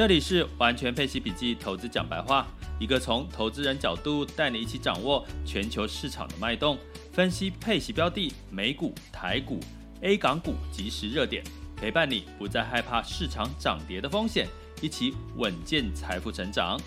[0.00, 2.46] 这里是完全配息笔记投资讲白话，
[2.78, 6.78] 一个从投资人角度带你一起掌握全球市场的脉动，
[7.12, 9.60] 分析配息标的、美股、台股、
[10.00, 11.44] A 港股及时热点，
[11.76, 14.48] 陪伴你不再害怕市场涨跌的风险，
[14.80, 16.80] 一起稳健财富成长。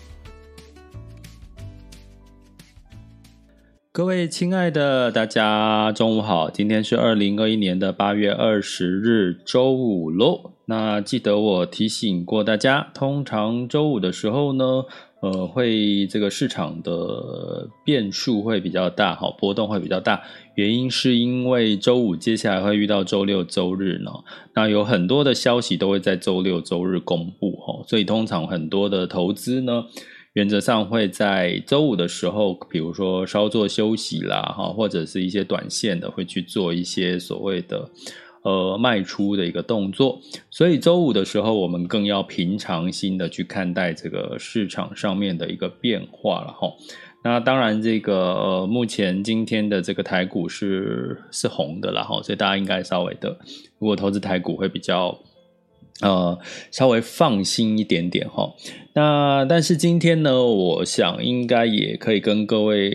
[3.96, 6.50] 各位亲爱的大家，中午好！
[6.50, 10.50] 今天是二零二一年的八月二十日，周五喽。
[10.64, 14.84] 那记得我提醒过大家，通常周五的时候呢，
[15.20, 20.20] 呃，会这个市场的变数会比较大，好，波动会比较大。
[20.56, 24.10] 原因是因为周五接下来会遇到周六、周日呢，
[24.56, 29.84] 那有很多的消息都会在周六、周日公布，哈，所以通常很多的投资呢。
[30.34, 37.88] 原则上会在周五的时候，比如说稍作休息啦，哈，或者是一些短线的会去做一些所谓的
[38.42, 46.68] 呃卖出的一个动作，所以周五的时候，我们更要平常心的去看待这个市场上面的一个变化了哈。
[47.22, 53.38] 那当然，这个呃目前今天的这个台股是是红的啦哈，所以大家应该稍微的，
[53.78, 55.16] 如果投资台股会比较。
[56.00, 56.38] 呃，
[56.70, 58.52] 稍微放心一点点哈。
[58.94, 62.90] 那但是今天呢，我想应该也可以跟各位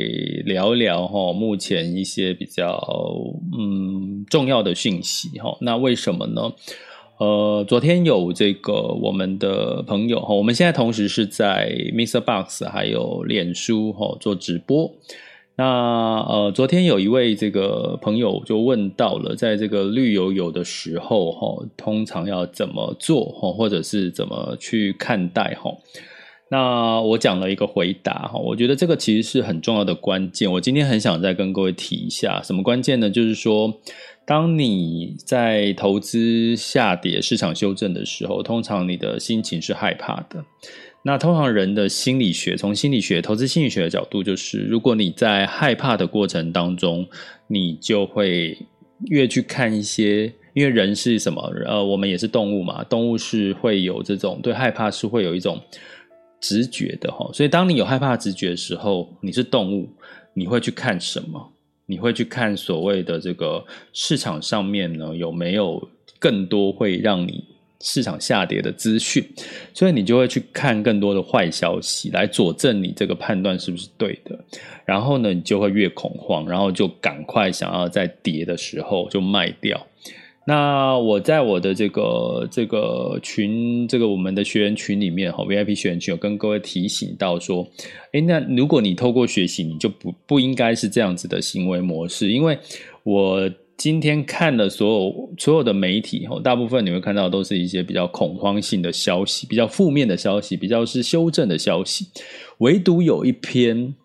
[0.45, 2.81] 聊聊哈，目前一些比较
[3.57, 5.57] 嗯重要的讯息哈。
[5.61, 6.51] 那为什么呢？
[7.17, 12.21] 呃，昨天有这个我们的朋友哈，我们现在同时是在 Mr.
[12.21, 14.93] Box 还有脸书哈做直播。
[15.59, 25.75] 那呃，昨天有一位这个朋友就问到了，在这个绿油油的时候，哈，通常要怎么做，哈，或者是怎么去看待，哈。
[26.49, 30.49] 那我讲了一个回答，哈，我觉得这个其实是很重要的关键。
[30.49, 33.09] 我今天很想再跟各位提一下，什么关键呢？
[33.09, 33.73] 就是说，
[34.25, 40.45] 当你在投资下跌、市场修正的时候，通常你的心情是害怕的。
[41.01, 47.07] 那通常人的心理学，从心理学、投资心理学的角度，就是如果你在害怕的过程当中，
[47.47, 48.57] 你就会
[49.05, 51.41] 越去看一些，因为人是什么？
[51.65, 55.59] 呃，我们也是动物嘛，动物是会有这种对害怕是会有一种
[56.41, 57.29] 直觉的哈。
[57.33, 59.89] 所以当你有害怕直觉的时候，你是动物，
[60.33, 61.53] 你会去看什么？
[61.85, 65.89] 你会去看所谓的这个市场上面呢，有没有
[66.19, 67.43] 更多会让你
[67.81, 69.25] 市场下跌的资讯，
[69.73, 74.37] 所以你就会去看更多的坏消息来佐证你这个判断是不是对的。
[74.85, 79.87] 然后呢，你就会越恐慌，然后就赶快想要在跌的时候就卖掉。
[80.45, 87.65] 那我在我的这个这个群，这个我们的学员群里面哈，VIP 学员群有跟各位提醒到说，
[88.11, 92.59] 诶，那如果你透过学习，你就不不应该是这样子的行为模式，因为
[93.03, 93.49] 我。
[93.79, 102.07] 今天看的所有所有的媒体，大部分你会看到都是一些比较恐慌性的消息，比较负面的消息，比较是修正的消息。
[102.57, 103.95] 唯独有一篇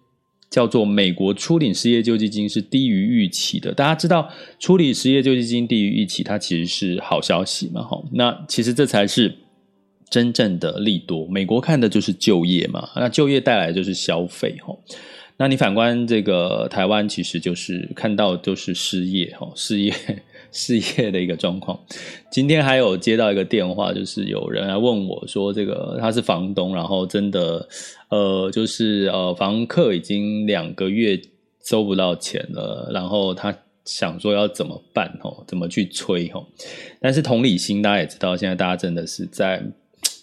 [0.48, 4.30] 叫做“美国初领失业救济金是低于预期的”，大家知道
[4.60, 7.82] 初领失业救济金低于预期，它其实是好消息嘛？
[7.82, 9.34] 哈，那其实这才是
[10.08, 11.26] 真正的利多。
[11.26, 14.80] 美国看的就是就业嘛，那就业带来就是消费，吼。
[15.36, 19.92] 那你反观这个台湾，其实就是看到就是失业哈， 失业
[20.52, 21.78] 失业的一个状况。
[22.30, 27.68] 今天还有接到一个电话，就是有人来问我说，这个他是房东，然后真的
[28.10, 31.20] 呃，就是呃，房客已经两个月
[31.64, 33.52] 收不到钱了，然后他
[33.84, 36.40] 想说要怎么办哈，怎么去催哈？
[37.00, 39.64] 但是同理心，大家也知道，现在大家真的是在。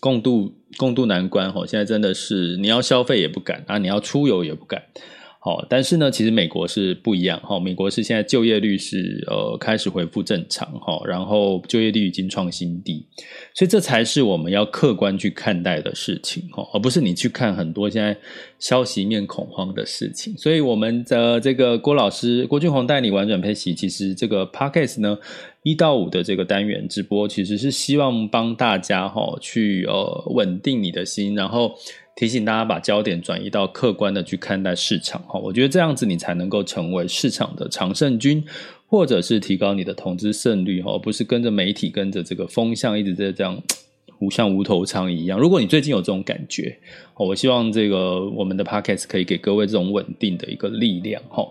[0.01, 4.81] 共度共度难关哈，现在真的是你要消费也不敢啊，你要出游也不敢。
[5.43, 13.03] 好，但是呢，其实美国是不一样哈，美国是现在就业率是呃开始恢复正常哈，然后就业率已经创新低，
[13.55, 18.15] 所以这才是我们要客观去看待的事情哈，而不是你去看很多现在
[18.59, 20.37] 消息面恐慌的事情。
[20.37, 25.17] 所以我们的这个郭老师郭俊宏带你玩转配息，其实这个 Podcast 呢
[25.63, 31.75] 一到五的这个单元直播，其实是希望帮大家哈去呃稳定你的心，然后。
[32.13, 38.43] 提醒大家把焦点转移到客观的去看待市场哈，我觉得这样子你才能够成为市场的常胜军，
[38.85, 43.59] 或者是提高你的投资胜率哈，而不是跟着媒体跟着这个风向一直在这样。
[44.29, 45.39] 像无头苍蝇一样。
[45.39, 46.77] 如果你最近有这种感觉，
[47.15, 51.43] 我希望这个我们的 podcast 可以给各位这种稳定的一个力量哈。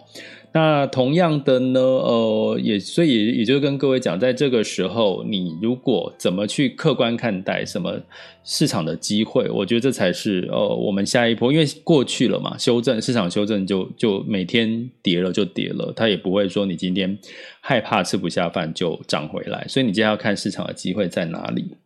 [0.53, 8.01] 那同样的呢，呃，也所以也就跟各位讲，在这个时候，你如果怎么去客观看待什么
[8.43, 17.17] 市场的机会，我觉得这才是呃我们下一波，因为过去了嘛，修正市场修正就就每天跌了就跌了，它也不会说你今天
[17.61, 21.77] 害怕吃不下饭就涨回来，所以你今天要看市场的机会在哪里。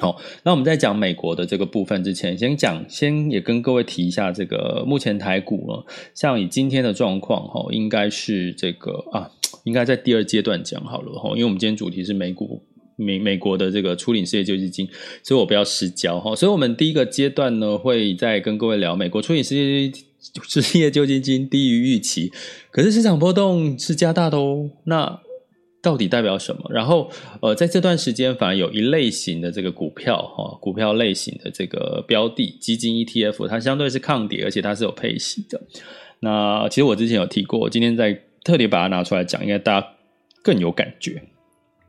[0.00, 9.30] 好，那我们在讲美国的这个部分之前，先讲，先也跟各位提一下这个目前台股呢，像以今天的状况哈，应该是这个啊，
[9.62, 12.60] 应该在第二阶段讲好了哈，因为我们今天主题是美股
[12.96, 14.88] 美美国的这个初领失业救济金，
[15.22, 19.92] 所以我不要失焦哈，所以我们第一个阶段呢，会再跟各位聊美国初领失业
[20.42, 22.32] 失业救济金低于预期，
[22.72, 25.20] 可是市场波动是加大的哦，那。
[25.84, 26.62] 到底代表什么？
[26.70, 27.10] 然后，
[27.42, 35.60] 呃，在这段时间，反而有一类型的这个股票，哈，股票类型的这个标的基金 ETF，它相对是抗跌，而且它是有配息的。
[36.20, 39.88] 那其实我之前有提过，今天在特别把它拿出来讲，应该大家
[40.42, 41.22] 更有感觉。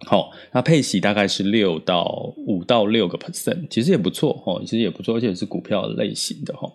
[0.06, 6.70] 好，那配息大概是六到五到六个 percent，其实也不错，哈，其实也不错，而且是股票类型的，哈。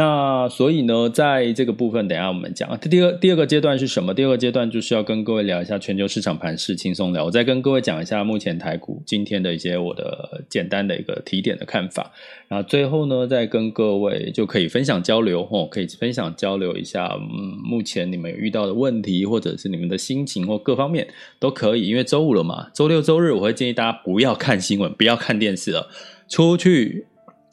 [0.00, 2.66] 那所以呢，在这个部分，等下我们讲。
[2.80, 4.14] 第二第二个阶段是什么？
[4.14, 7.26] 第二个阶段就是要跟各位聊一下全球市场盘势，轻松聊。
[7.26, 12.10] 我再跟各位讲一下目前台股今天的一些我的简单的一个提点的看法。
[12.48, 21.06] 然后最后呢，再跟各位就可以分享交流，哦，可以分享交流一下，嗯，目前你们遇到的问题，或者是你们的心情或各方面
[21.38, 21.86] 都可以。
[21.86, 25.90] 因为周五了嘛，周六周日我会建议大家不要看新闻，不要看电视了，
[26.26, 27.04] 出去。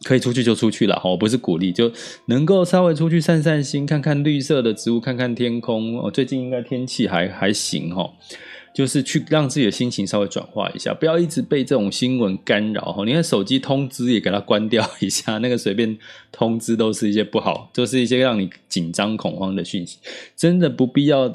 [0.03, 1.91] 可以出去就出去了，我不是鼓励，就
[2.27, 5.99] 能够稍微出去散散心，看看绿色的植物，看看天空。
[5.99, 8.13] 哦，最近应该天气还还行哈，
[8.75, 13.03] 就是去让自己的心情稍微转化一下，不要一直被这种新闻干扰哈。
[13.05, 15.97] 你看手机通知也给它关掉一下， 那个随便
[16.31, 19.97] 通知都是一些不好，就是一些让你紧张恐慌的讯息，
[20.35, 21.33] 真的不必要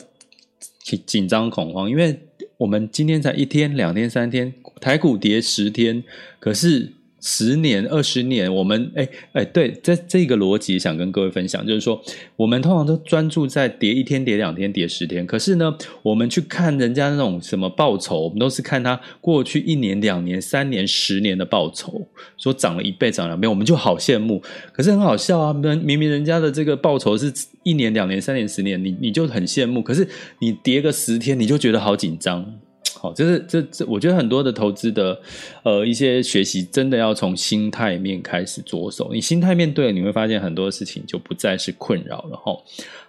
[1.04, 2.16] 紧张恐慌，因为
[2.58, 6.04] 我们今天才一天、两天、三天，台股跌十天，
[6.38, 6.92] 可是。
[7.24, 12.02] 十年、二十年，我们哎哎，对，这这个逻辑想跟各位分享，就是说，
[12.34, 15.72] 我们通常都专注在跌一天、跌两天、跌十天，可是呢，
[16.02, 22.04] 我们去看人家那种什么报酬，我们都是看他过去一年、两年、三年、十年的报酬，
[22.36, 24.42] 说涨了一倍、涨两倍，我们就好羡慕。
[24.72, 27.32] 可是很好笑啊，明明人家的这个报酬是
[27.62, 30.06] 一年、两年、三年、十年，你你就很羡慕，可是
[30.40, 32.58] 你跌个十天，你就觉得好紧张。
[33.02, 35.20] 好，这是这这，我觉得很多的投资的，
[35.64, 39.10] 呃，一些学习真的要从心态面开始着手。
[39.12, 42.36] 你心态面对了，你会发现很多事情就不再是困扰了。
[42.36, 42.56] 哈，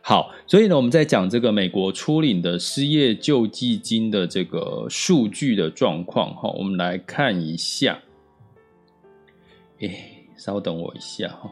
[0.01, 6.33] 好，所以呢，我们在讲这个美国初领的失业救济金的这个数据的状况。
[6.37, 7.99] 哈，我们来看一下。
[9.77, 11.51] 诶，稍等我一下哈。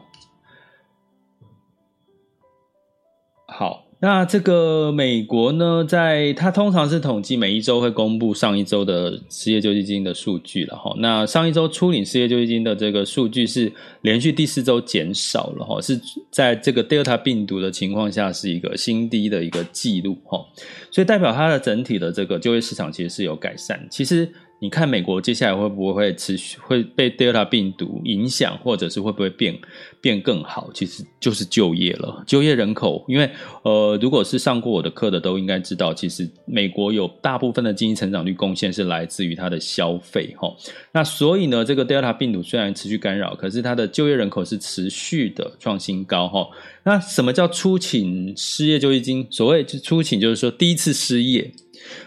[3.46, 3.91] 好。
[4.04, 10.92] 那这个美国呢，在它通常是统计每一周会公布上一周的失业救济金的数据了哈。
[10.98, 16.00] 那上一周初领失业救济金的这个数据是连续第四周减少了哈，是
[16.32, 20.44] 在这个 Delta 病毒的情况下是一个新低的一个记录哈，
[20.90, 23.86] 所以代表它的整体的这个就业市场其实是有改善。
[23.88, 24.28] 其实。
[24.62, 29.58] 你看美国接下来会不会持续会被 Delta 病毒影响，或者是会不会变
[30.00, 30.70] 变更好？
[30.72, 33.04] 其实就是就业了，就业人口。
[33.08, 33.28] 因为
[33.64, 40.54] 呃，如果是上过我的课的都应该知道，其实美国有大部分的经济成长率贡献是来自于它的消费齁。
[40.92, 46.48] 那所以呢，这个 Delta 病毒虽然持续干扰，可是它的就业人口是持续的创新高齁。
[46.84, 49.26] 那什么叫初请失业救济金？
[49.28, 51.50] 所谓初请，就是说第一次失业。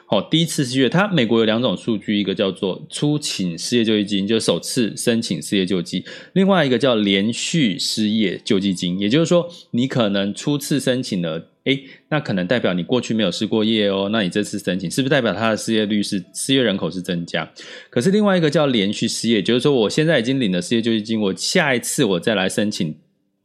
[0.05, 6.03] 好，第一次失业，它美国有两种数据，一个叫做初请失业救济金，就首次申请失业救济；
[6.33, 17.51] 另外一个叫连续失业救济金，也就是说，你可能初次申请了，诶，那可能代表你过去没有失过业哦，那你这次申请是不是代表他的失业率是失业人口是增加？
[17.89, 22.95] 可是另外一个叫连续失业，就是说我现在已经领了失业救济金，我下一次我再来申请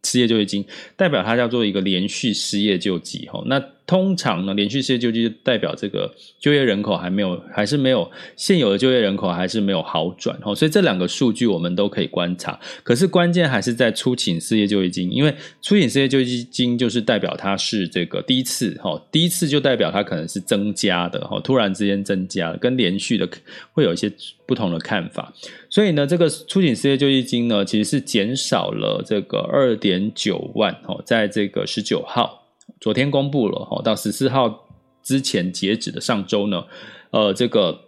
[0.04, 0.64] 失业救济金，
[0.96, 3.62] 代表它叫做一个连续失业救济，哈，那。
[3.90, 12.56] 通常呢，连续失业救济代表这个就业人口还没有，还是没有现有的就业人口还是没有好转哦，所以这两个数据我们都可以观察。
[12.84, 23.28] 可是关键还是在初请失业救济金，因为初请失业救济金就是代表它是这个第一次哈，第一次就代表它可能是增加的哈，突然之间增加了，跟连续的
[23.72, 24.08] 会有一些
[24.46, 25.32] 不同的看法。
[25.68, 32.39] 所以呢，这个初请失业救济金呢，其实是减少了这个二点九万哦，在这个十九号。
[32.80, 34.66] 昨天公布了哈，到十四号
[35.02, 36.64] 之前截止的上周呢，
[37.10, 37.78] 呃，这个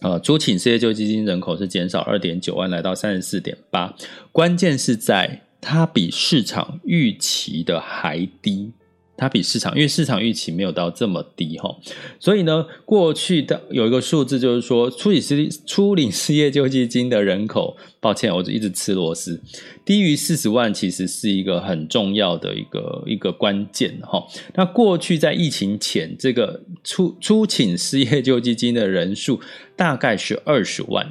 [0.00, 3.94] 呃，初请失业救济金人口是减少二点九万，来到三十四点八。
[4.32, 8.72] 关键是在它比市场预期的还低。
[9.14, 11.76] 它比市场，因为市场预期没有到这么低哈，
[12.18, 19.40] 所以呢，过去的有一个数字就是说，初领失初领失业救济金的人口，抱歉，我就一直吃螺丝，
[19.84, 24.26] 低于四十万，其实是一个很重要的一个一个关键哈。
[24.54, 29.38] 那过去在疫情前，这个初初请失业救济金的人数
[29.76, 31.06] 大概是二十万，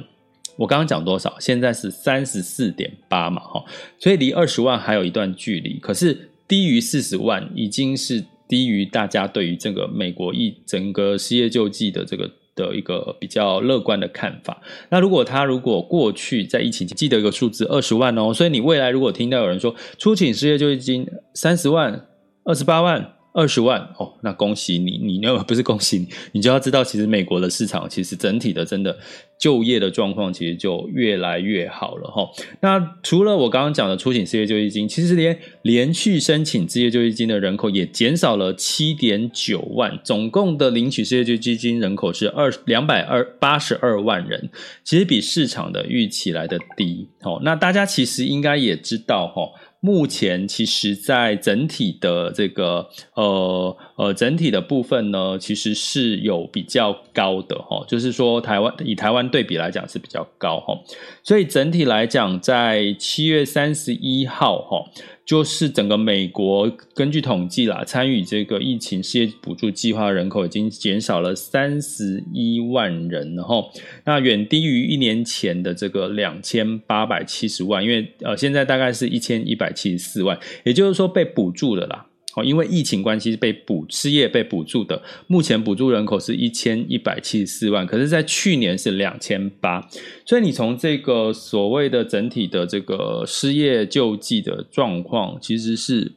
[0.56, 1.36] 我刚刚讲多少？
[1.38, 3.64] 现在是三十四点八嘛哈，
[3.98, 6.28] 所以离二十万还有一段距离，可是。
[6.52, 14.60] 低于四十万，已经是低于大家对于这个美国一整个失业救济的这个的一个比较乐观的看法。
[14.90, 22.06] 那如果他如果过去在疫情前记得一个数字二十万哦，所以你未来如果听到有人说初请失业救济金三十万、
[22.44, 23.14] 二十八万。
[23.32, 28.98] 二十万哦，那恭喜你，你那不是恭喜你，你就要知道，其实美国的市场其实整体的真的
[29.38, 32.28] 就业的状况其实就越来越好了哈。
[32.60, 44.50] 那除了我刚刚讲的初请失业救济金，其实连连续申请失业救济金的人口也减少了七点九万，总共的领取失业救济金人口是二两百二八十二万人，
[44.84, 47.08] 其实比市场的预期来的低。
[47.22, 49.48] 哦，那大家其实应该也知道哈。
[49.84, 60.78] 目前其实，在整体的这个呃呃整体的部分呢，其实是有比较高的哈，就是说台湾以台湾对比来讲是比较高哈，
[61.24, 64.84] 所以整体来讲，在七月三十一号哈。
[65.24, 73.70] 就是整个美国根据统计啦，参与这个疫情失业补助计划人口已经减少了三十一万人，然后
[74.04, 82.06] 那远低于一年前的这个两千八百七十万，因为呃现在大概是一千一百七十四万，也就是说被补助的啦。
[82.34, 89.86] 哦，因为疫情关系被补失业被补助的，目前补助人口是一千一百七十四万，可是，在去年是两千八，
[90.24, 96.12] 所以你从这个所谓的整体的这个失业救济的状况，其实是。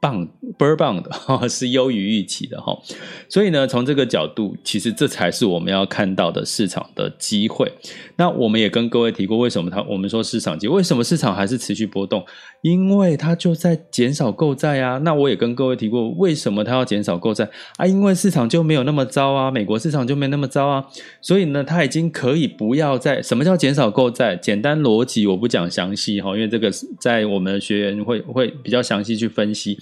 [0.00, 0.24] 棒，
[0.56, 1.10] 倍儿棒的，
[1.50, 2.72] 是优于预期的哈。
[3.28, 7.68] 所以呢，从这个角度，其实这才是我们要看到的市场的机会。
[8.16, 10.68] 那我们也跟各位提过，为什么它我们说市场机？
[10.68, 12.24] 为什么市场还是持续波动？
[12.62, 14.98] 因为它就在减少购债啊。
[14.98, 17.86] 那我也跟各位提过，为什么它要减少购债啊？
[17.86, 20.86] 因为市场就没有那么糟啊，美国市场就没那么糟啊。
[21.20, 24.36] 所以呢，它已经可以不要再什么叫减少购债？
[24.36, 29.78] 简单逻辑我不讲详细哈，因为这个在我们的学员会会比较详细去分析。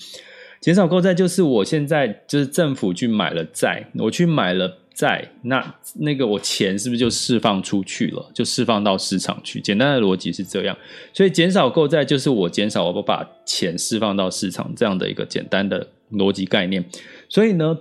[0.60, 8.30] 减少购债就是我现在就是政府去买了债，我去买了债，那那个我钱是不是就释放出去了？
[8.32, 9.60] 就释放到市场去？
[9.60, 10.74] 简单的逻辑是这样，
[11.12, 16.82] 所以减少购债就是我减少，我把钱释放到市场这样的一个简单的逻辑概念。
[17.28, 17.76] 所以呢，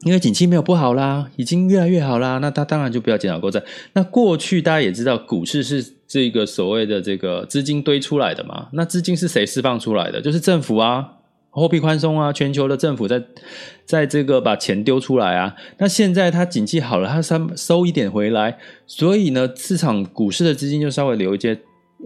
[0.00, 3.62] 因为景气没有不好啦，已经越来越好啦，那他当然就不要减少购债。
[3.92, 8.68] 那过去大家也知道，股市是这个所谓的这个资金堆出来的嘛？
[8.72, 10.22] 那资金是谁释放出来的？
[10.22, 11.16] 就是政府啊。
[11.58, 13.22] 货币宽松啊，全球的政府在
[13.84, 21.58] 在这个把钱丢出来啊，那现在它景气好了，它收收一点回来，所以呢，市场股市的资金就稍微留一些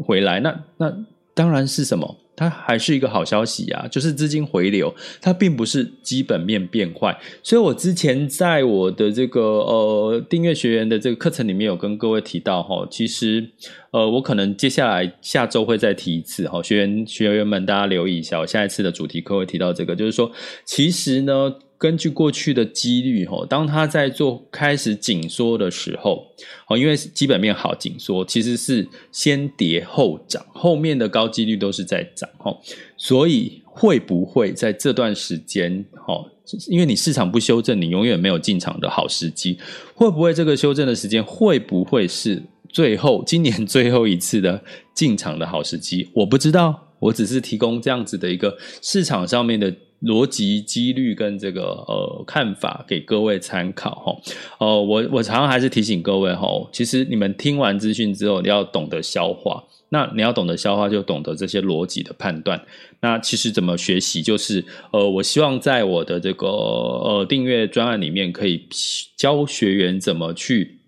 [0.05, 0.93] 回来，那那
[1.35, 2.19] 当然是什么？
[2.35, 7.17] 它还是一个好消息啊，就是资金回流，它并不是基本面变坏。
[7.43, 13.47] 所以我之前在我的这个呃订阅学员的这个课程里面有跟各位提到哈，其实
[13.91, 20.33] 呃我可能接下来下周会再提一次哈，学员学员们大家留意一下，我下一次的主题课会提到这个，就是说
[20.65, 21.55] 其实呢。
[21.83, 26.29] 根据过去的几率，哈，当它在做开始紧缩的时候，
[26.69, 32.57] 哦，因为基本面好，紧缩其实是先跌后涨，后面的高几率都是在涨，哈，
[32.97, 36.25] 所以会不会在这段时间，哈，
[36.69, 39.59] 因为你市场不修正，你永远没有进场的好时机，
[39.93, 44.63] 会不会这个修正的时间会不会是最后今年最后一次的
[44.95, 46.09] 进场的好时机？
[46.15, 49.75] 我不知道，我只是提供这样子的一个市场上面的。
[50.03, 54.17] 逻辑、几率跟这个呃看法给各位参考哈。
[54.59, 59.65] 呃，我我常常还是提醒各位哈，其实你们听完资讯之后，你要懂得消化。
[59.95, 62.65] 那你要懂得消化，就懂得这些逻辑的判断。
[63.01, 68.67] 那其实怎么学习，就是呃，我希望在我的这个呃订阅专案里面，可以
[69.19, 70.79] 教学员怎么去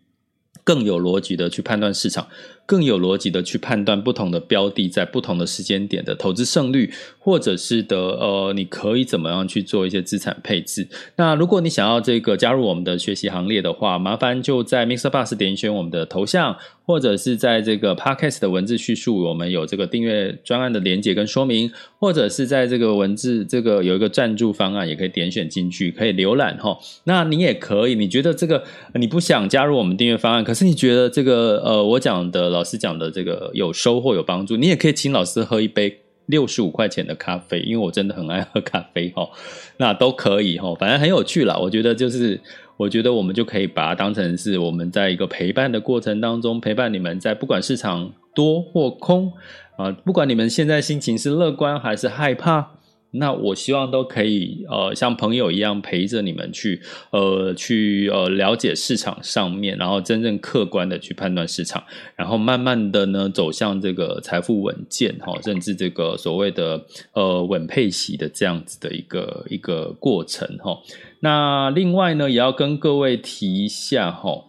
[0.64, 2.26] 更有逻辑的去判断市场，
[2.66, 10.88] 更有逻辑的去判断不同的标的在不同的时间点的投资胜率，或者是的呃，你可以怎么样去做一些资产配置。
[11.16, 15.10] 那如果你想要这个加入我们的学习行列的话，麻烦就在 Mr.
[15.10, 16.56] Bus 点选我们的头像，
[16.86, 26.78] 或者是在这个 Podcast 的文字叙述，我们有这个订阅专案的连接跟说明，或者是在这个文字这个有一个赞助方案，也可以点选进去，可以浏览哈。
[27.04, 28.62] 那你也可以，你觉得这个
[28.94, 39.28] 你不想加入我们订阅方案，可是你觉得这个呃，我讲的老师讲的这个有收获有帮助，你也可以请老师喝一杯六十五块钱的咖啡，因为我真的很爱喝咖啡哈。
[39.76, 41.58] 那都可以哈，反正很有趣啦。
[41.58, 42.40] 我觉得就是，
[42.76, 49.32] 我觉得我们就可以把它当成是我们在一个陪伴的过程当中，陪伴你们在不管市场多或空
[49.76, 52.72] 啊，不管你们现在心情是乐观还是害怕。
[53.16, 61.84] 那我希望都可以，呃，像朋友一样陪着你们去，呃，去呃了解市场上面，然后真正客观的去判断市场，
[62.16, 70.76] 然后慢慢的呢走向这个财富稳健哈，甚至这个所谓的呃稳配息的这样子的一个一个过程哈。
[71.24, 74.44] 那另外呢，也要跟各位提一下哈，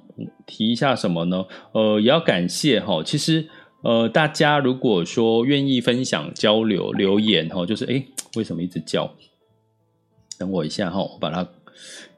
[0.45, 1.45] 提一下什么呢？
[1.71, 3.47] 呃，也要感谢哈，其实。
[3.85, 8.03] 呃，大家如果说愿意分享、交流、留言哈，就是诶，
[8.35, 9.07] 为什么一直叫？
[10.39, 11.47] 等我一下哈，我把它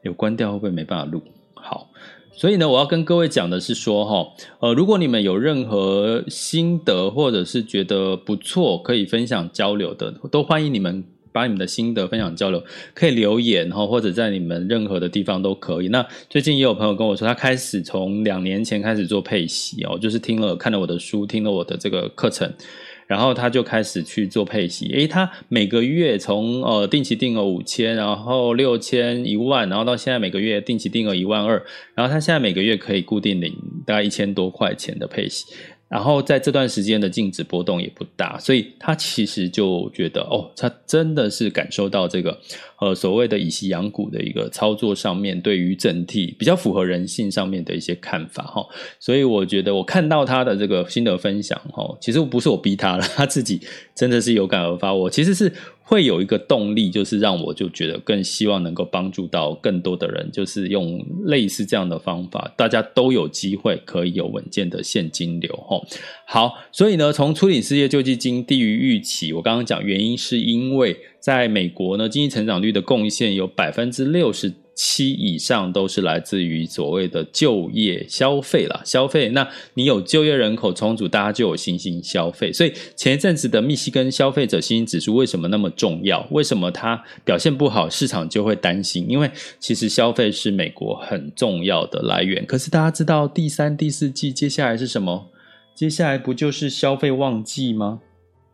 [0.02, 1.22] 有关掉，会不会没办法录？
[1.56, 1.90] 好，
[2.32, 11.04] 所以呢，我要跟各位讲的是说哈，呃，如果你们有任何心得或者是觉得不错，可以分享交流的，都欢迎你们。
[11.38, 12.63] 把你们的心得分享交流，
[12.96, 15.88] 可以留言哈，或者在你们任何的地方都可以。
[15.89, 22.51] 那最近也有朋友跟我说，他开始从两年前开始做配息哦，就是听了看了我的书，听了我的这个课程，
[23.06, 24.91] 然后他就开始去做配息。
[24.94, 31.63] 诶，他每个月从呃定期定额五千，然后六千一万，然后到现在每个月定期定额一万二，
[31.94, 33.53] 然后他现在每个月可以固定领
[33.86, 35.46] 大概一千多块钱的配息。
[35.89, 42.38] 然后在这段时间的净值波动也不大，所以他其实就觉得哦，他真的是感受到这个
[42.79, 48.65] 呃所谓的以息养股的一个操作上面，对于整体比较符合人性上面的一些看法哈。
[49.00, 53.62] 所以我觉得我看到他的这个心得分享哈，其实不是我逼他了，他自己
[53.96, 54.94] 真的是有感而发。
[54.94, 55.51] 我其实是。
[55.89, 65.50] 会有一个动力，就是让我就觉得更希望能够帮助到更多的人，就是用类似这样的方法，大家都有机会可以有稳健的现金流。
[65.65, 65.86] 吼，
[66.25, 74.54] 好，所以呢，从初领失业救济金低于预期，我刚刚讲原因是因为在美国呢，经济成长率的贡献有百分之六十。
[74.78, 79.30] 七以上都是来自于所谓的就业消费啦，消费。
[79.30, 82.54] 那你有就业人口充足，大家就有新兴消费。
[82.54, 86.26] 所以前一阵子的密西根消费者信心指数为什么那么重要？
[86.30, 89.08] 为什么它表现不好，市场就会担心？
[89.10, 92.46] 因为其实消费是美国很重要的来源。
[92.46, 95.32] 可是大家知道第三、第四季接下来是什么？
[95.74, 98.00] 接下来不就是消费旺季吗？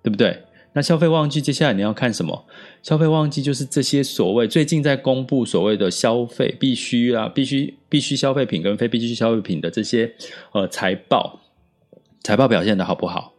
[0.02, 0.44] 对不对？
[0.76, 2.46] 那消费旺季接下来你要看什么？
[2.82, 10.12] 消费旺季就是这些所谓最近在公布所谓的消费必须啊，必须必须消费品跟非必须消费品的这些
[10.52, 11.40] 呃财报，
[12.24, 13.34] 财报表现的好不好？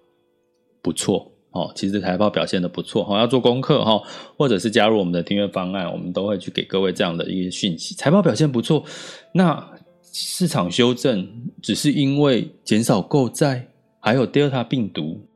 [0.81, 4.01] 不错哦，其实财报表现的不错哈，要做功课哈，
[4.37, 7.95] 或者是加入我们的订阅方案，我们都会去给各位这样的一个讯息。
[7.97, 8.85] 财报表现不错，
[9.33, 9.73] 那
[10.13, 11.29] 市场修正
[11.61, 13.67] 只是因为减少购债，
[13.99, 15.27] 还有 Delta 病毒。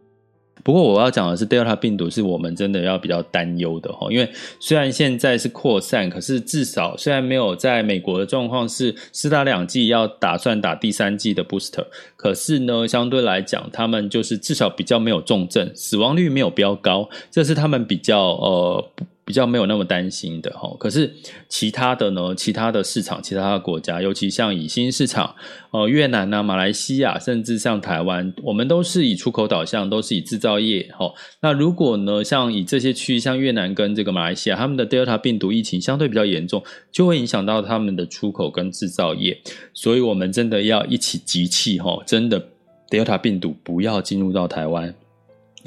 [0.62, 4.28] 不过我要讲的是，Delta 病毒是我们真的要比较担忧的哈，因为
[4.60, 11.84] 虽然现在是扩散，可是至少虽然没有在美国的状况是四打两剂，要打算打第三剂的 booster，
[12.16, 18.84] 可是呢，相对来讲，他们就是至少比较没有重症，死亡率没有飙高，这是他们比较呃。
[19.28, 21.14] 比较没有那么担心的哈，可是
[21.50, 22.34] 其他的呢？
[22.34, 25.34] 其他的市场，其他的国家，尤其像以新市场，
[25.70, 31.12] 呃，越南啊、马来西亚，甚至像台湾，我们都是以出口导向，都是以制造业哈。
[31.42, 39.38] 那如果呢，像以这些区域，像越南跟这个马来西亚，他们的 Delta 病毒疫情相对比较严重，就会影响到他们的出口跟制造业，
[39.74, 42.42] 所以我们真的要一起集气哈，真的
[42.88, 44.94] Delta 病毒不要进入到台湾。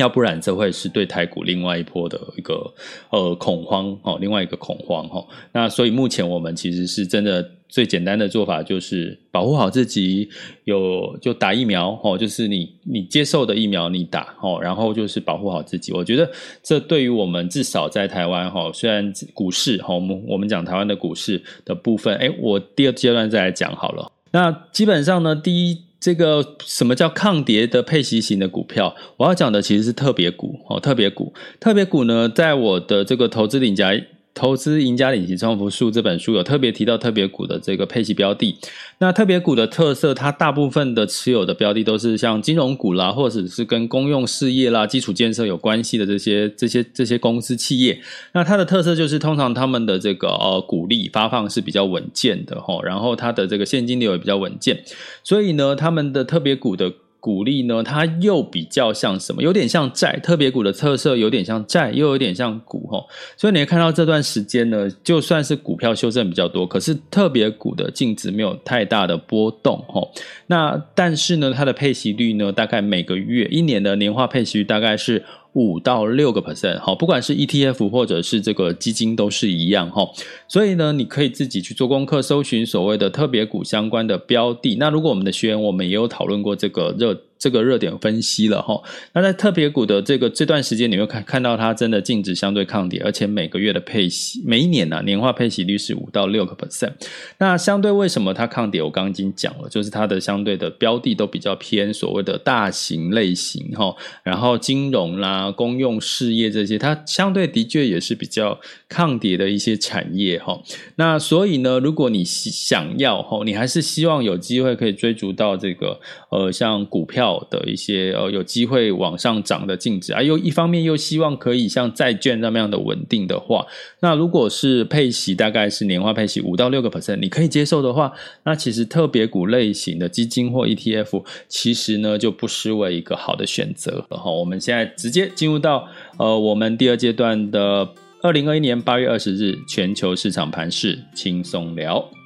[0.01, 2.73] 要不然这会是对台股另外一波的一个
[3.11, 5.23] 呃恐慌哦，另外一个恐慌哈。
[5.53, 10.27] 那所以目前我们其实是真的最简单的做法就是保护好自己，
[10.63, 15.93] 有就打疫苗哦，就是你你接受的疫苗你打哦，然后就是保护好自己。
[15.93, 16.29] 我觉得
[16.63, 24.11] 这对于我们至少在台湾哈，虽然股市哈，我们我们讲台湾的股市的部分，诶，我第二阶段再来讲好了。
[24.31, 25.90] 那基本上呢，第一。
[26.01, 28.95] 这个什么叫抗跌的配息型的股票？
[29.17, 33.93] 我要讲的其实是特别股哦，特别股，特别股呢，在我的这个投资领夹
[34.33, 38.57] 投资赢家领息涨幅术这本书有特别提到特别股的这个配息标的。
[38.99, 47.99] 那特别股的特色，它大部分的持有的标的都是像金融股啦，或者是跟公用事业啦、基础建设有关系的这些这些这些公司企业。
[48.31, 54.83] 那它的特色就是，通常他们的这个呃股利发放是比较稳健的齁，然后它的这个现金流也比较稳健，
[55.23, 56.93] 所以呢，他们的特别股的。
[57.21, 59.41] 股利呢，它又比较像什么？
[59.41, 63.01] 有点像债，特别股的特色有点像债，又有点像股哈。
[63.37, 70.05] 所以你会看到这段时间呢，就算是股票修正比较多，可是特别股的净值没有太大的波动哈。
[70.47, 75.23] 那但是呢，它的配息率呢，大概每个月一年的年化配息率大概是。
[75.53, 80.09] 五到六个 percent，好，不管是 ETF 或者是这个基金都是一样哈，
[80.47, 84.75] 所以呢，你可以自己去做功课，搜寻所谓的特别股相关的标的。
[84.75, 87.21] 那如果我们的学员，我们也有讨论过这个热。
[87.41, 88.79] 这个热点分析了哈，
[89.13, 96.91] 那在特别股的这个这段时间，你会看看到它真的净值相对抗跌，而且每个月的配息，每一年呢、啊、年化配息率是五到六个 percent。
[97.39, 98.79] 那相对为什么它抗跌？
[98.83, 110.61] 我刚刚已经讲了，就是它的相对的标的都比较偏所谓的大型类型哈，然后金融啦、公用事业这些，它相对的确也是比较抗跌的一些产业哈。
[110.97, 115.99] 那所以呢，如果你想要哈，你还是希望有机会可以追逐到这个
[116.29, 117.30] 呃像股票。
[117.49, 123.65] 的一些呃有机会往上涨的净值啊，又一方面又希望可以像债券那么样的稳定的话，
[124.01, 128.11] 那如果是配息大概是年化配息五到六个 percent，你可以接受的话，
[128.43, 134.31] 那其实特别股类型的基金或 ETF，其实呢就不失为一个好的选择了哈。
[134.31, 137.87] 我们现在直接进入到呃我们第二阶段的
[138.21, 142.20] 二零二一年八月二十日全球市场盘势轻松聊。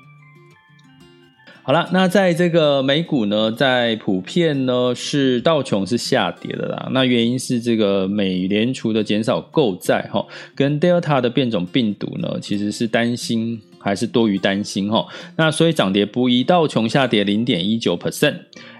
[1.67, 6.87] 好了，那在这个美股呢，在普遍呢是道琼是下跌的啦。
[6.91, 10.23] 那原因是这个美联储的减少购债哈，
[10.53, 15.07] 跟 Delta 的变种病毒呢，其实是担心还是多于担心哈。
[15.37, 18.35] 那所以涨跌不一，道琼下跌零点一九 percent。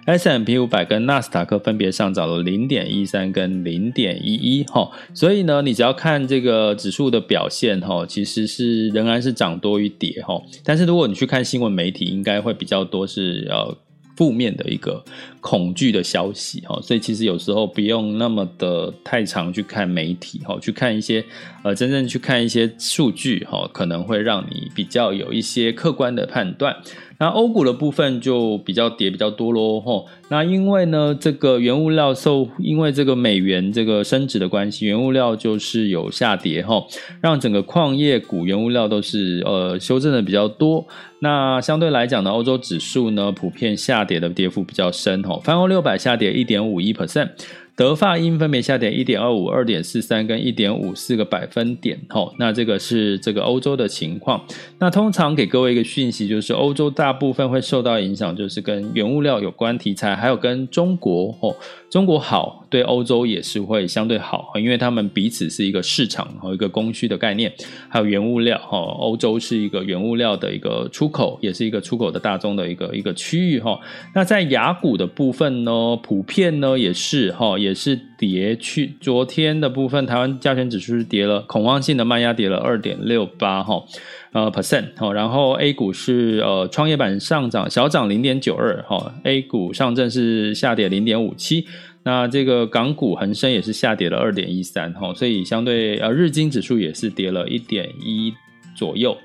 [0.06, 10.39] S M P 五百跟纳斯达克分别上涨了零点一三跟零点一一哈，所以呢，你只要看这个指数的表现哈，其实是仍然是涨多于跌哈。
[10.63, 13.76] 但是如果你去看新闻媒体，应该会比较多是呃
[14.15, 15.04] 负面的一个
[15.41, 16.80] 恐惧的消息哈。
[16.84, 21.26] 所以其实有时候不用那么的太常去看媒体哈，去看一些
[21.63, 26.76] 呃真正去看一些数据哈，可能会让你比较有一些客观的判断。
[27.17, 30.06] 那欧股的部分就比较跌比较多喽，吼。
[30.30, 36.88] 那因为呢，这个原物料受因为这个美元这个升值的关系，原物料就是有下跌，吼，
[37.21, 40.86] 让整个矿业股原物料都是呃修正的比较多。
[41.19, 47.30] 那相对来讲呢，欧洲指数呢普遍下跌的跌幅比较深，吼，泛欧六百下跌一点五一 percent。
[47.78, 54.42] 德法英分别下跌一点二五、二点四三跟一点五四个百分点，吼，那这个是这个欧洲的情况。
[54.80, 61.56] 那通常给各位一个讯息，就是欧洲大部分会受到影响，就是跟原物料有关题材，还有跟中国，吼。
[61.96, 67.50] 中国好，对欧洲也是会相对好，因为他们彼此是一个市场和一个供需的概念，
[67.88, 68.78] 还有原物料哈。
[68.78, 73.80] 欧洲是一个原物料的一个出口，也是一个出口的大宗的一个一个区域哈。
[74.14, 78.96] 那在雅股的部分呢，普遍呢也是哈，也是跌去。
[79.00, 83.84] 昨天的部分，台湾加权指数是跌了，恐慌性的卖压跌了二点六八哈。
[84.32, 91.66] 呃，percent 哈，然后 A 股是呃创业板上涨小涨零点九二哈，A 股上证是下跌零点五七，
[92.04, 98.34] 那这个港股恒生也是下跌了二点一三哈，所以相对呃日经指数也是跌了一点一
[98.76, 99.16] 左右。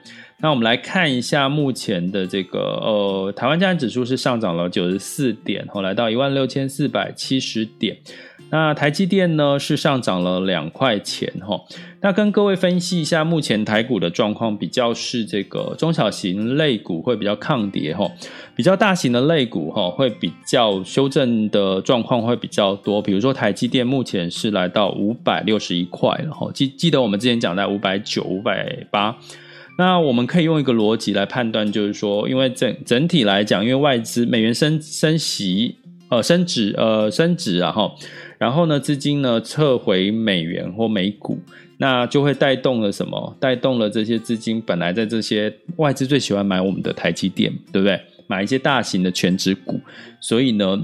[0.42, 7.96] 那我们来看一下目前的这个呃台湾加权指数是上涨了九十四点，后来到一万六千四百七十点。
[8.50, 11.60] 那台积电呢是上涨了两块钱哈。
[12.02, 18.10] 那跟各位分析一下，目前台股的状况比较是这个中小型类股会比较抗跌哈，
[18.56, 23.00] 比较大型的类股哈会比较修正的状况会比较多。
[23.00, 29.16] 比如说台积电目前是来到五百六十一块了哈，记记得我们之前讲在五百九、五百八。
[29.78, 35.76] 那我们可以用一个逻辑来判断，就是说，因为整整体来讲，因为外资美元升升息
[36.10, 37.90] 呃升值呃升值啊哈。
[38.38, 41.38] 然后呢，资金呢撤回美元或美股，
[41.78, 43.36] 那就会带动了什么？
[43.40, 48.00] 带动了这些资金本来在这些外资最喜欢买我们的台积电，对不对？
[48.26, 49.80] 买一些大型的全值股，
[50.20, 50.78] 所以呢，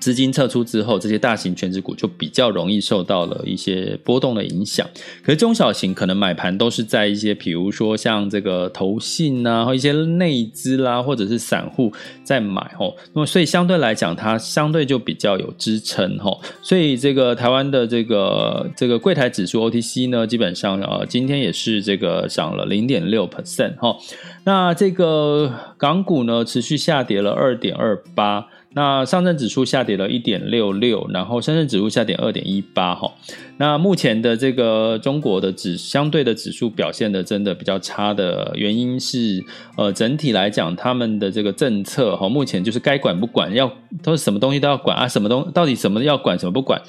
[0.00, 4.86] 资金撤出之后，这些大型全值股就比较容易受到了一些波动的影响。
[5.22, 12.94] 可是中小型可能买盘都是在一些，比如说像这个投信啊，或一些内资啦，或者是散户在买哦。
[13.12, 16.38] 那么所以相对来讲，它相对就比较有支撑哦。
[16.62, 23.96] 所以这个台湾的这个这个柜台指数 OTC 呢，基本上呃今天也是这个涨了零点六 percent 哈。
[24.44, 28.46] 那这个港股呢，持续下跌了二点二八。
[28.74, 33.10] 那上证指数下跌了一点六六，然后深圳指数下跌二点一八哈。
[33.56, 39.42] 那目前的这个中国的指相对的指数表现的真的比较差的原因是，
[39.76, 46.80] 呃，整体来讲他们的这个政策哈，目前就是该管不管，要都是什么东西都要管啊，什么东到底什么要管，什么不管，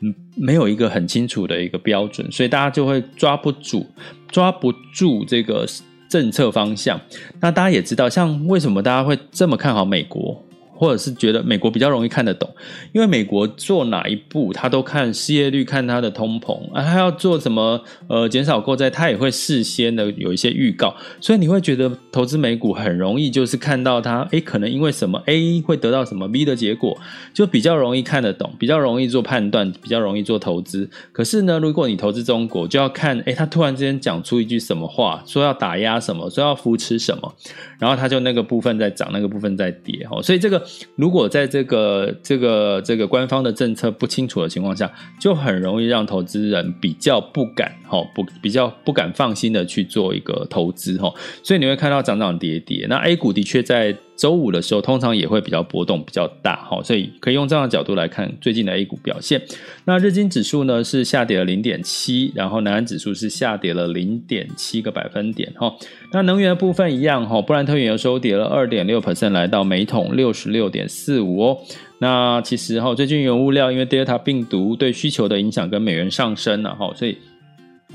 [0.00, 3.86] 嗯，没有一个很清楚的一个标准，所以大家就会抓不住，
[4.28, 5.66] 抓不住这个
[6.08, 6.98] 政策方向。
[7.40, 10.42] 那大家也知道，像为什么大家会这么看好美国？
[10.76, 12.48] 或者是觉得美国比较容易看得懂，
[12.92, 26.96] 因为美国做哪一步，他都看失业率，看他的通膨啊，他要做什么呃减少购债，他也会事先的有一些预告，所以你会觉得投资美股很容易，就是看到它，诶，可能因为什么 A 会得到什么 B 的结果，
[27.32, 30.90] 就比较容易看得懂，比较容易做判断，比较容易做投资。
[31.12, 37.34] 可是呢，如果你投资中国，就要看，诶，他突然之间讲出一句什么话，说要打压什么，说要扶持什么，
[37.78, 40.65] 然后他就那个部分在涨，那个部分在跌，哦，所以这个。
[40.96, 52.86] 如果在这个这个这个官方的政策不清楚的情况下，就很容易让投资人比较不敢哈不比较不敢放心的去做一个投资哈，所以你会看到涨涨跌跌。
[52.88, 53.96] 那 A 股的确在。
[54.16, 59.40] 周五的时候，通常也会比较波动比较大，哈，所以可以用这样的角度来看最近的 A 股表现。
[59.84, 65.74] 那日经指数呢是下跌了零点七，然后南安指数是下跌了零点七个百分点，哈。
[66.12, 71.58] 那能源的部分一样，哈，布兰特原油收跌了二点六 percent，来到每桶六十六点四五哦。
[71.98, 77.16] 那其实哈，最近原物料因为 Delta 病毒对需求的影响跟美元上升了，哈，所以。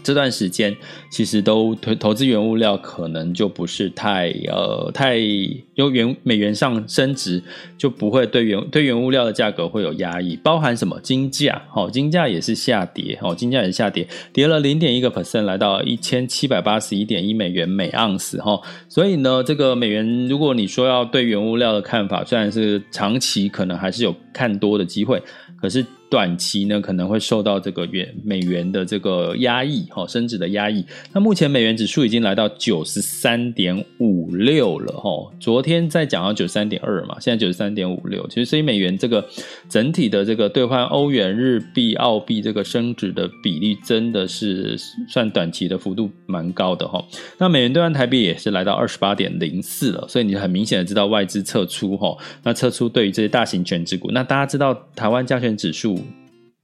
[0.04, 0.76] 这段时间
[1.12, 7.44] 其实都投投资原物料可能就不是太呃太因为原美元上升值
[7.78, 25.22] 就不会对原对原物料的价格会有压抑，包含什么金价，哦、金价也是下跌，哦、金价也是下跌，跌了零点一个 percent，来到一千七百八十一点一美元每盎司哈，所以呢，这个美元如果你说要对原物料的看法，虽然是长期可能还是有看多的机会，
[25.62, 25.86] 可是。
[26.12, 30.84] 短期呢，可能会受到这个元美元的这个压抑，哈，升值的压抑。
[31.14, 35.10] 那目前美元指数已经来到九十三点五六了，哈。
[35.40, 38.28] 昨天在讲到九十三点二嘛，现在九十三点五六。
[38.28, 39.26] 其实，所以美元这个
[39.70, 47.02] 整体的这个兑换欧元、日币、澳币这个升值的比例，真的是算短期的幅度蛮高的，哈。
[47.38, 52.18] 那美元兑换台币也是来到二十八点零四了，所以你很明显的知道外资撤出，哈。
[52.44, 56.01] 那撤出对于这些大型权值股，那大家知道台湾加权指数。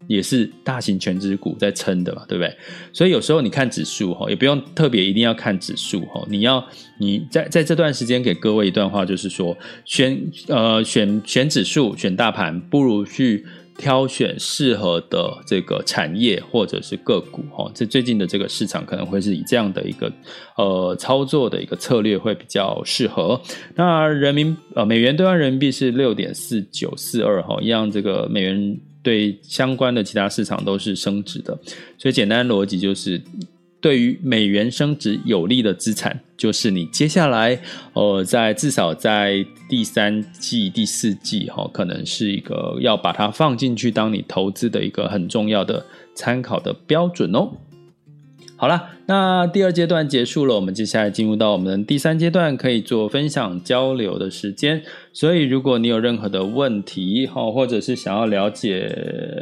[0.07, 2.55] 也是大型全值股在撑的嘛，对不对？
[2.93, 6.25] 所以有时候你看指数哈，也不用特别一定要看指数哈。
[6.29, 6.65] 你要
[6.97, 13.45] 你在在这段时间给各位一段话，就是说选呃选选指数选大盘，不如去
[13.77, 17.69] 挑选适合的这个产业或者是个股哈。
[17.75, 20.11] 这最近的这个市场可能会是以这样的一个
[20.57, 23.39] 呃操作的一个策略会比较适合。
[23.75, 28.79] 那人民呃美元兑换人民币是六点四九四二哈，一样这个美元。
[29.07, 31.57] 对相关的其他市场都是升值的，
[31.97, 33.21] 所以简单逻辑就是，
[33.79, 37.57] 对于美元升值有利的资产，就是你接下来
[37.93, 47.49] 呃，在至少在第三季、第四季哈，可能是一个要把它放进去当你投资的一个很重要的参考的标准哦。
[48.59, 54.81] 好了，那第二阶段结束了，我们接下来进入到我们第三阶段，可以做分享交流的时间。
[55.13, 58.91] 所以，如果你有任何的问题哈，或者是想要了解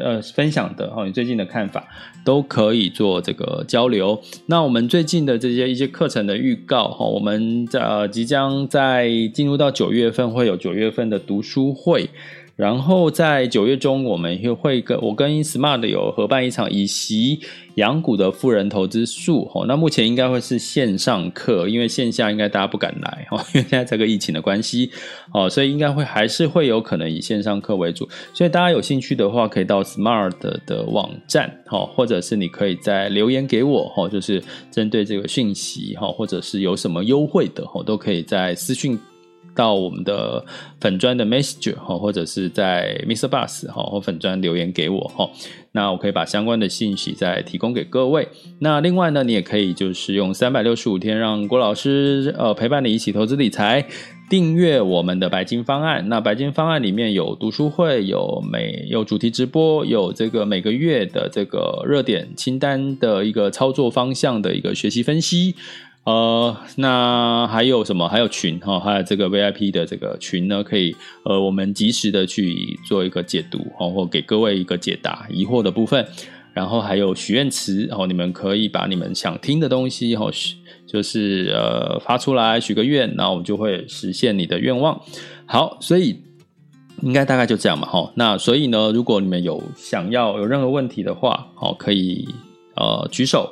[0.03, 1.87] 呃分享的哈，你最近的看法
[2.25, 4.21] 都可以做这个交流。
[4.47, 12.09] 那我们最近的这些一些课程的预告哈，我们在呃即将在进入到九月份会有九月份的读书会。
[12.55, 17.41] 然后在九月中，我们又会跟我跟 Smart 有合办一场以息
[17.75, 19.65] 养股的富人投资术哦。
[19.67, 24.89] 那目前应该会是线上课，因为线下应该大家不敢来哦， 因为现在这个疫情的关系
[25.33, 28.07] 哦，所以应该会还是会有可能以线上课为主。
[28.33, 30.31] 所以大家有兴趣的话，可以到 Smart
[30.65, 34.41] 的网站哈，或者是你可以再留言给我哈，就是
[34.71, 38.97] 针对这个讯息哈，或者是有什么优惠的哈，都可以在私讯。
[39.55, 40.45] 到我们的
[40.81, 43.27] 粉专的 Messenger 哈，或者是在 Mr.
[43.27, 45.29] Bus 哈或粉专留言给我哈，
[45.71, 48.27] 那我可以把相关的信息再提供给各位。
[48.59, 53.87] 那另外呢，你也可以就是用三百六十五天让郭老师呃陪伴你一起投资理财。
[54.27, 56.09] 订阅我们的白金方案。
[56.09, 65.53] 那白金方案里面有读书会，有每有主题直播，有这个每个月的这个热点清单的一个操作方向的一个学习分析。
[66.05, 68.07] 呃，那还有什么？
[68.07, 76.05] 还有群哈，还有这个 VIP 的这个群呢，可以呃，我们及时的去做一个解读，或给各位一个解答疑惑的部分。
[76.53, 80.29] 然后还有许愿池，哦你们可以把你们想听的东西，哈，
[80.87, 85.01] 就是呃发出来许个愿，然后我们就会实现你的愿望。
[85.47, 86.21] 好，所以
[87.01, 88.11] 应该大概就这样嘛，哈。
[88.15, 92.25] 那所以呢，如果你们有想要有任何问题的话，好，可以
[92.75, 93.51] 呃举手。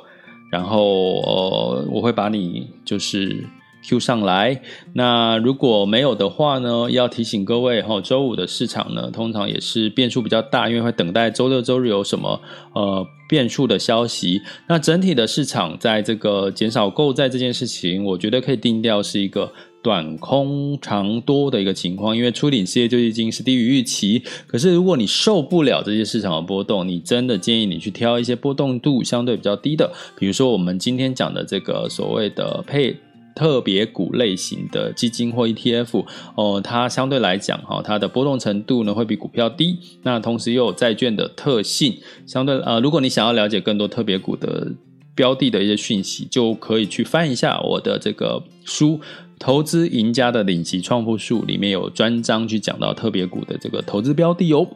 [0.54, 3.44] 然后呃，我会把你就是
[3.82, 4.62] Q 上来。
[4.92, 12.40] 那如果没有的话呢，要提醒各位哈，周五的市场呢，通常也是变数比较大，因为会等待周六周日有什么
[12.72, 14.40] 呃变数的消息。
[14.68, 19.52] 那整体的市场在这个减少购债这件事情，我觉得可以定调是一个。
[19.84, 24.22] 短空长多的一个情况，因为初领失业救济金是低于预期。
[24.46, 32.96] 可是如果你受不了这些市场的波动，你真的建议你去挑一些波动度相对比较低的，比如说我们今天讲的这个所谓的配
[33.36, 39.76] 特别股类型的基金或 ETF，哦，它相对来讲哈，它的波动程度呢会比股票低。
[40.02, 44.72] 那同时又有债券的特性，相对呃，如果你想要了解更多特别股的
[45.14, 48.98] 标的的一些讯息，就可以去翻一下我的这个书。
[49.38, 54.66] 投资赢家的领级创富术里面有专章去讲到特别股的这个投资标的哦。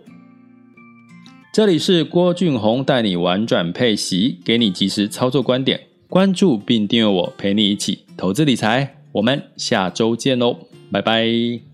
[1.52, 8.96] 这里是郭俊宏带你玩转配息，给你及时操作观点，关注并订阅我，陪你一起投资理财。
[9.12, 10.56] 我们下周见喽，
[10.92, 11.67] 拜拜。